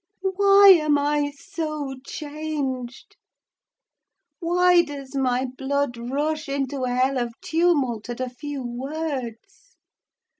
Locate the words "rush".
5.95-6.49